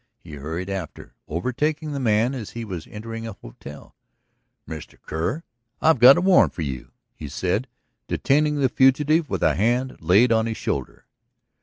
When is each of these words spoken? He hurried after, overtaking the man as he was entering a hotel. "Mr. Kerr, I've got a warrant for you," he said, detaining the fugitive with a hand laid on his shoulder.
He 0.17 0.31
hurried 0.31 0.67
after, 0.71 1.13
overtaking 1.27 1.91
the 1.91 1.99
man 1.99 2.33
as 2.33 2.49
he 2.49 2.65
was 2.65 2.87
entering 2.87 3.27
a 3.27 3.33
hotel. 3.33 3.95
"Mr. 4.67 4.95
Kerr, 5.05 5.43
I've 5.79 5.99
got 5.99 6.17
a 6.17 6.21
warrant 6.21 6.53
for 6.55 6.63
you," 6.63 6.89
he 7.13 7.27
said, 7.29 7.67
detaining 8.07 8.55
the 8.55 8.67
fugitive 8.67 9.29
with 9.29 9.43
a 9.43 9.53
hand 9.53 9.97
laid 10.01 10.31
on 10.31 10.47
his 10.47 10.57
shoulder. 10.57 11.05